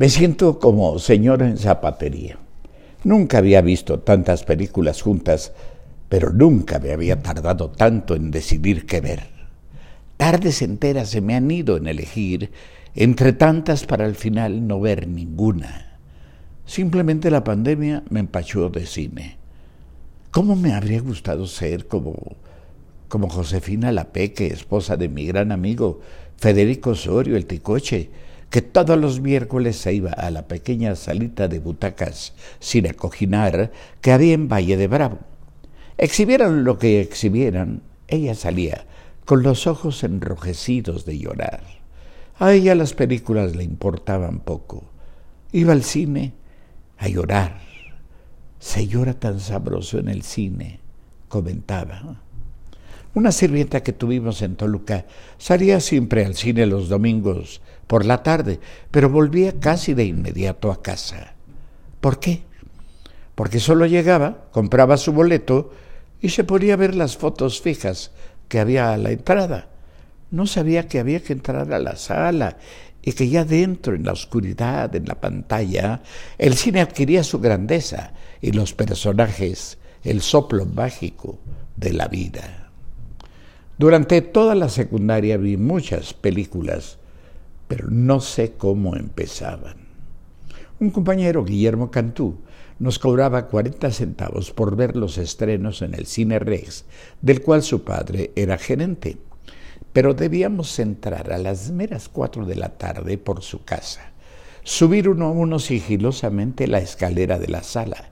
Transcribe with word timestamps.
Me 0.00 0.08
siento 0.08 0.58
como 0.58 0.98
señora 0.98 1.46
en 1.46 1.58
zapatería. 1.58 2.38
Nunca 3.04 3.36
había 3.36 3.60
visto 3.60 3.98
tantas 4.00 4.44
películas 4.44 5.02
juntas, 5.02 5.52
pero 6.08 6.32
nunca 6.32 6.78
me 6.78 6.92
había 6.92 7.20
tardado 7.20 7.68
tanto 7.68 8.14
en 8.14 8.30
decidir 8.30 8.86
qué 8.86 9.02
ver. 9.02 9.28
Tardes 10.16 10.62
enteras 10.62 11.10
se 11.10 11.20
me 11.20 11.34
han 11.34 11.50
ido 11.50 11.76
en 11.76 11.86
elegir, 11.86 12.50
entre 12.94 13.34
tantas 13.34 13.84
para 13.84 14.06
al 14.06 14.14
final 14.14 14.66
no 14.66 14.80
ver 14.80 15.06
ninguna. 15.06 15.98
Simplemente 16.64 17.30
la 17.30 17.44
pandemia 17.44 18.02
me 18.08 18.20
empachó 18.20 18.70
de 18.70 18.86
cine. 18.86 19.36
¿Cómo 20.30 20.56
me 20.56 20.72
habría 20.72 21.02
gustado 21.02 21.46
ser 21.46 21.88
como, 21.88 22.16
como 23.08 23.28
Josefina 23.28 23.92
Lapeque, 23.92 24.46
esposa 24.46 24.96
de 24.96 25.10
mi 25.10 25.26
gran 25.26 25.52
amigo 25.52 26.00
Federico 26.38 26.92
Osorio, 26.92 27.36
el 27.36 27.44
Ticoche, 27.44 28.08
que 28.50 28.62
todos 28.62 28.98
los 28.98 29.20
miércoles 29.20 29.76
se 29.76 29.94
iba 29.94 30.10
a 30.10 30.30
la 30.30 30.48
pequeña 30.48 30.96
salita 30.96 31.48
de 31.48 31.60
butacas 31.60 32.34
sin 32.58 32.88
acoginar 32.88 33.70
que 34.00 34.12
había 34.12 34.34
en 34.34 34.48
Valle 34.48 34.76
de 34.76 34.88
Bravo. 34.88 35.18
Exhibieran 35.96 36.64
lo 36.64 36.78
que 36.78 37.00
exhibieran, 37.00 37.82
ella 38.08 38.34
salía 38.34 38.86
con 39.24 39.44
los 39.44 39.68
ojos 39.68 40.02
enrojecidos 40.02 41.04
de 41.04 41.18
llorar. 41.18 41.62
A 42.38 42.52
ella 42.52 42.74
las 42.74 42.94
películas 42.94 43.54
le 43.54 43.62
importaban 43.62 44.40
poco. 44.40 44.84
Iba 45.52 45.72
al 45.72 45.84
cine 45.84 46.32
a 46.98 47.06
llorar. 47.08 47.60
Se 48.58 48.88
llora 48.88 49.14
tan 49.14 49.38
sabroso 49.38 49.98
en 49.98 50.08
el 50.08 50.22
cine, 50.22 50.80
comentaba. 51.28 52.22
Una 53.12 53.32
sirvienta 53.32 53.82
que 53.82 53.92
tuvimos 53.92 54.40
en 54.42 54.54
Toluca 54.54 55.04
salía 55.36 55.80
siempre 55.80 56.24
al 56.24 56.36
cine 56.36 56.66
los 56.66 56.88
domingos 56.88 57.60
por 57.88 58.06
la 58.06 58.22
tarde, 58.22 58.60
pero 58.92 59.10
volvía 59.10 59.58
casi 59.58 59.94
de 59.94 60.04
inmediato 60.04 60.70
a 60.70 60.80
casa. 60.80 61.34
¿Por 62.00 62.20
qué? 62.20 62.42
Porque 63.34 63.58
solo 63.58 63.86
llegaba, 63.86 64.44
compraba 64.52 64.96
su 64.96 65.12
boleto 65.12 65.72
y 66.20 66.28
se 66.28 66.44
ponía 66.44 66.74
a 66.74 66.76
ver 66.76 66.94
las 66.94 67.16
fotos 67.16 67.60
fijas 67.60 68.12
que 68.46 68.60
había 68.60 68.92
a 68.92 68.96
la 68.96 69.10
entrada. 69.10 69.68
No 70.30 70.46
sabía 70.46 70.86
que 70.86 71.00
había 71.00 71.20
que 71.20 71.32
entrar 71.32 71.72
a 71.72 71.78
la 71.80 71.96
sala 71.96 72.58
y 73.02 73.12
que 73.12 73.28
ya 73.28 73.44
dentro, 73.44 73.96
en 73.96 74.04
la 74.04 74.12
oscuridad, 74.12 74.94
en 74.94 75.06
la 75.06 75.20
pantalla, 75.20 76.02
el 76.38 76.54
cine 76.54 76.80
adquiría 76.80 77.24
su 77.24 77.40
grandeza 77.40 78.12
y 78.40 78.52
los 78.52 78.72
personajes 78.72 79.78
el 80.04 80.20
soplo 80.20 80.64
mágico 80.64 81.38
de 81.76 81.92
la 81.92 82.06
vida. 82.06 82.59
Durante 83.80 84.20
toda 84.20 84.54
la 84.54 84.68
secundaria 84.68 85.38
vi 85.38 85.56
muchas 85.56 86.12
películas 86.12 86.98
pero 87.66 87.88
no 87.88 88.20
sé 88.20 88.52
cómo 88.58 88.94
empezaban. 88.94 89.76
Un 90.80 90.90
compañero, 90.90 91.46
Guillermo 91.46 91.90
Cantú, 91.90 92.40
nos 92.78 92.98
cobraba 92.98 93.46
40 93.46 93.90
centavos 93.90 94.50
por 94.50 94.76
ver 94.76 94.96
los 94.96 95.16
estrenos 95.16 95.80
en 95.80 95.94
el 95.94 96.04
Cine 96.04 96.38
Rex, 96.38 96.84
del 97.22 97.40
cual 97.40 97.62
su 97.62 97.82
padre 97.82 98.32
era 98.36 98.58
gerente. 98.58 99.16
Pero 99.94 100.12
debíamos 100.12 100.78
entrar 100.78 101.32
a 101.32 101.38
las 101.38 101.70
meras 101.70 102.10
cuatro 102.10 102.44
de 102.44 102.56
la 102.56 102.76
tarde 102.76 103.16
por 103.16 103.40
su 103.40 103.64
casa, 103.64 104.12
subir 104.62 105.08
uno 105.08 105.24
a 105.24 105.30
uno 105.30 105.58
sigilosamente 105.58 106.66
la 106.66 106.80
escalera 106.80 107.38
de 107.38 107.48
la 107.48 107.62
sala, 107.62 108.10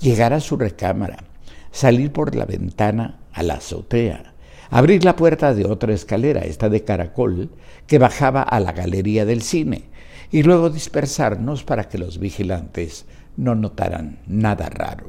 llegar 0.00 0.32
a 0.32 0.40
su 0.40 0.56
recámara, 0.56 1.24
salir 1.72 2.10
por 2.10 2.34
la 2.34 2.46
ventana 2.46 3.18
a 3.34 3.42
la 3.42 3.54
azotea, 3.56 4.29
abrir 4.70 5.04
la 5.04 5.16
puerta 5.16 5.54
de 5.54 5.66
otra 5.66 5.92
escalera, 5.92 6.40
esta 6.40 6.68
de 6.68 6.84
caracol, 6.84 7.50
que 7.86 7.98
bajaba 7.98 8.42
a 8.42 8.60
la 8.60 8.72
galería 8.72 9.24
del 9.24 9.42
cine, 9.42 9.84
y 10.30 10.42
luego 10.42 10.70
dispersarnos 10.70 11.64
para 11.64 11.88
que 11.88 11.98
los 11.98 12.18
vigilantes 12.18 13.04
no 13.36 13.54
notaran 13.54 14.18
nada 14.26 14.68
raro. 14.68 15.08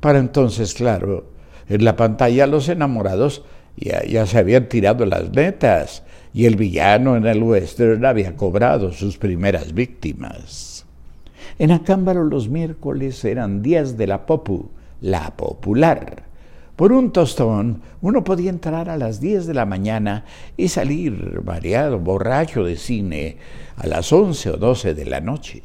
Para 0.00 0.18
entonces, 0.18 0.74
claro, 0.74 1.30
en 1.68 1.84
la 1.84 1.94
pantalla 1.96 2.46
los 2.46 2.68
enamorados 2.68 3.44
ya, 3.76 4.26
se 4.26 4.38
habían 4.38 4.68
tirado 4.68 5.06
las 5.06 5.30
netas 5.30 6.02
y 6.32 6.46
el 6.46 6.56
villano 6.56 7.16
en 7.16 7.26
el 7.26 7.42
western 7.42 8.04
había 8.04 8.36
cobrado 8.36 8.92
sus 8.92 9.18
primeras 9.18 9.72
víctimas. 9.72 10.86
En 11.58 11.70
Acámbaro 11.72 12.24
los 12.24 12.48
miércoles 12.48 13.24
eran 13.24 13.62
días 13.62 13.96
de 13.96 14.06
la 14.06 14.26
Popu, 14.26 14.70
la 15.00 15.36
popular, 15.36 16.24
por 16.80 16.92
un 16.92 17.12
tostón 17.12 17.82
uno 18.00 18.24
podía 18.24 18.48
entrar 18.48 18.88
a 18.88 18.96
las 18.96 19.20
10 19.20 19.46
de 19.46 19.52
la 19.52 19.66
mañana 19.66 20.24
y 20.56 20.68
salir 20.68 21.42
mareado, 21.44 21.98
borracho 21.98 22.64
de 22.64 22.78
cine 22.78 23.36
a 23.76 23.86
las 23.86 24.10
11 24.10 24.52
o 24.52 24.56
12 24.56 24.94
de 24.94 25.04
la 25.04 25.20
noche. 25.20 25.60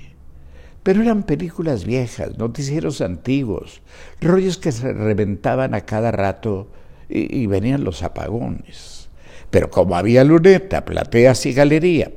Pero 0.83 1.01
eran 1.01 1.23
películas 1.23 1.85
viejas, 1.85 2.37
noticieros 2.37 2.99
antiguos, 2.99 3.81
rollos 4.19 4.57
que 4.57 4.73
se 4.73 4.91
reventaban 4.91 5.73
a 5.73 5.85
cada 5.85 6.11
rato 6.11 6.67
y, 7.07 7.43
y 7.43 7.47
venían 7.47 7.85
los 7.85 8.03
apagones. 8.03 9.07
Pero 9.49 9.69
como 9.69 9.95
había 9.95 10.25
luneta, 10.25 10.83
plateas 10.83 11.45
y 11.45 11.53
galería, 11.53 12.11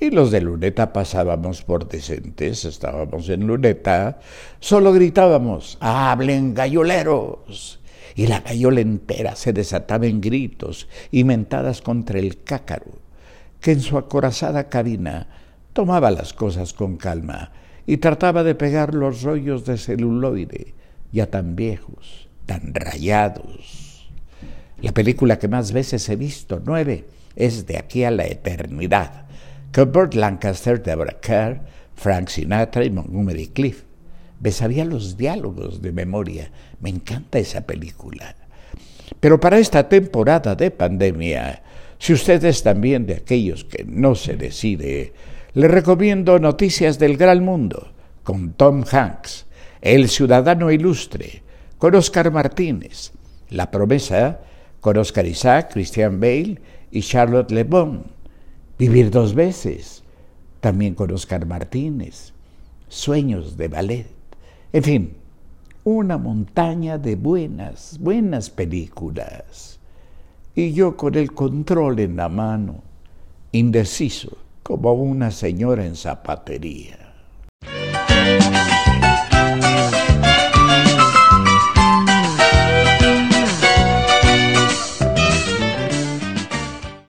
y 0.00 0.08
los 0.12 0.30
de 0.30 0.40
luneta 0.40 0.94
pasábamos 0.94 1.60
por 1.60 1.86
decentes, 1.86 2.64
estábamos 2.64 3.28
en 3.28 3.46
luneta, 3.46 4.18
solo 4.60 4.94
gritábamos, 4.94 5.76
hablen 5.78 6.54
galloleros 6.54 7.79
y 8.14 8.26
la 8.26 8.40
gallola 8.40 8.80
entera 8.80 9.36
se 9.36 9.52
desataba 9.52 10.06
en 10.06 10.20
gritos 10.20 10.88
y 11.10 11.24
mentadas 11.24 11.82
contra 11.82 12.18
el 12.18 12.42
cácaro, 12.42 12.92
que 13.60 13.72
en 13.72 13.80
su 13.80 13.98
acorazada 13.98 14.68
cabina 14.68 15.28
tomaba 15.72 16.10
las 16.10 16.32
cosas 16.32 16.72
con 16.72 16.96
calma 16.96 17.52
y 17.86 17.98
trataba 17.98 18.42
de 18.42 18.54
pegar 18.54 18.94
los 18.94 19.22
rollos 19.22 19.64
de 19.64 19.78
celuloide, 19.78 20.74
ya 21.12 21.26
tan 21.26 21.56
viejos, 21.56 22.28
tan 22.46 22.74
rayados. 22.74 24.08
La 24.80 24.92
película 24.92 25.38
que 25.38 25.48
más 25.48 25.72
veces 25.72 26.08
he 26.08 26.16
visto, 26.16 26.62
nueve, 26.64 27.04
es 27.36 27.66
De 27.66 27.78
aquí 27.78 28.04
a 28.04 28.10
la 28.10 28.26
eternidad, 28.26 29.26
con 29.72 30.14
Lancaster, 30.14 30.82
Deborah 30.82 31.20
Kerr, 31.20 31.60
Frank 31.94 32.28
Sinatra 32.28 32.84
y 32.84 32.90
Montgomery 32.90 33.48
Cliff. 33.48 33.84
Me 34.40 34.50
sabía 34.50 34.84
los 34.84 35.16
diálogos 35.16 35.82
de 35.82 35.92
memoria. 35.92 36.50
Me 36.80 36.90
encanta 36.90 37.38
esa 37.38 37.62
película. 37.62 38.34
Pero 39.20 39.38
para 39.38 39.58
esta 39.58 39.88
temporada 39.88 40.54
de 40.54 40.70
pandemia, 40.70 41.62
si 41.98 42.14
usted 42.14 42.42
es 42.44 42.62
también 42.62 43.06
de 43.06 43.14
aquellos 43.14 43.64
que 43.64 43.84
no 43.84 44.14
se 44.14 44.36
decide, 44.36 45.12
le 45.52 45.68
recomiendo 45.68 46.38
Noticias 46.38 46.98
del 46.98 47.16
Gran 47.16 47.44
Mundo 47.44 47.92
con 48.22 48.52
Tom 48.52 48.84
Hanks, 48.90 49.46
El 49.82 50.08
Ciudadano 50.08 50.70
Ilustre, 50.70 51.42
con 51.76 51.94
Oscar 51.94 52.30
Martínez, 52.30 53.12
La 53.50 53.70
Promesa, 53.70 54.40
con 54.80 54.96
Oscar 54.96 55.26
Isaac, 55.26 55.72
Christian 55.72 56.20
Bale 56.20 56.60
y 56.90 57.02
Charlotte 57.02 57.50
Le 57.50 57.64
Bon, 57.64 58.04
Vivir 58.78 59.10
dos 59.10 59.34
veces, 59.34 60.02
también 60.60 60.94
con 60.94 61.10
Oscar 61.10 61.44
Martínez, 61.44 62.32
Sueños 62.88 63.58
de 63.58 63.68
Ballet. 63.68 64.19
En 64.72 64.84
fin, 64.84 65.16
una 65.82 66.16
montaña 66.16 66.96
de 66.96 67.16
buenas, 67.16 67.98
buenas 67.98 68.50
películas. 68.50 69.80
Y 70.54 70.72
yo 70.72 70.96
con 70.96 71.16
el 71.16 71.32
control 71.32 71.98
en 71.98 72.14
la 72.16 72.28
mano, 72.28 72.76
indeciso, 73.50 74.38
como 74.62 74.92
una 74.92 75.32
señora 75.32 75.84
en 75.84 75.96
zapatería. 75.96 76.98